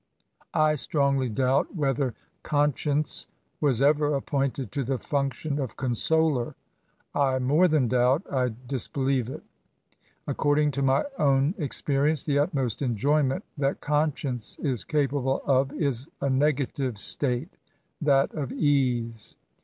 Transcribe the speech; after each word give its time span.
I 0.55 0.73
strongly 0.73 1.29
doubt 1.29 1.77
whcf&er 1.77 2.15
'Ctixtsci^nce 2.43 3.27
was 3.59 3.83
ever 3.83 4.15
appointed 4.15 4.71
to 4.71 4.83
the 4.83 4.97
fonctiofn 4.97 5.59
of 5.59 5.77
Cbhsoler. 5.77 6.55
I 7.13 7.37
in^e 7.37 7.67
tkan 7.69 7.87
doubt; 7.87 8.23
I 8.31 8.49
did* 8.49 8.87
believe 8.93 9.29
it. 9.29 9.43
According 10.25 10.71
to^nfy 10.71 11.03
otm 11.19 11.53
experience, 11.59 12.23
the 12.23 12.39
utmost 12.39 12.81
enjoyment 12.81 13.43
that 13.59 13.79
conscience 13.79 14.57
is 14.63 14.83
capable 14.83 15.43
of 15.45 15.71
is 15.73 16.09
a 16.19 16.31
negative 16.31 16.97
state, 16.97 17.53
timt 18.03 18.33
of 18.33 18.49
eaiie. 18.49 19.35